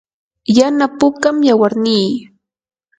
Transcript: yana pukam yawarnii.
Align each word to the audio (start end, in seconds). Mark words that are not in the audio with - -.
yana 0.57 0.85
pukam 0.99 1.37
yawarnii. 1.47 2.11